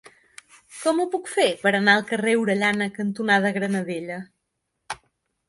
[0.77, 4.19] Com ho puc fer per anar al carrer Orellana cantonada Granadella?